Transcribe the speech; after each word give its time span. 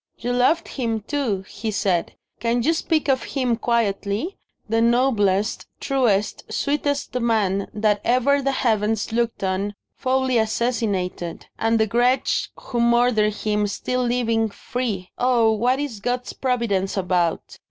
"You 0.17 0.33
loved 0.33 0.67
him 0.69 1.01
too!" 1.01 1.45
he 1.47 1.69
said. 1.69 2.15
"Can 2.39 2.63
you 2.63 2.73
speak 2.73 3.07
of 3.07 3.21
him 3.21 3.55
quietly? 3.55 4.35
The 4.67 4.81
noblest, 4.81 5.67
truest, 5.79 6.51
sweetest 6.51 7.13
man 7.19 7.69
that 7.71 8.01
ever 8.03 8.41
the 8.41 8.51
Heavens 8.51 9.11
looked 9.11 9.43
on, 9.43 9.75
foully 9.95 10.39
assassinated. 10.39 11.45
And 11.59 11.79
the 11.79 11.85
wretch 11.85 12.49
who 12.57 12.79
murdered 12.81 13.35
him 13.35 13.67
still 13.67 14.03
living, 14.03 14.49
free 14.49 15.11
oh, 15.19 15.51
what 15.51 15.79
is 15.79 15.99
God's 15.99 16.33
providence 16.33 16.97
about? 16.97 17.59